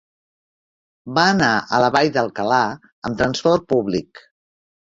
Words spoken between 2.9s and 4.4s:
amb transport públic.